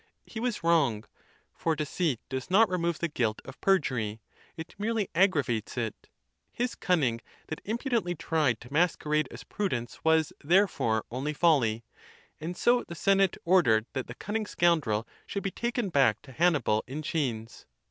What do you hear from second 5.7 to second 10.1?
it. His cunning that impudently tried to masquerade as prudence The ancient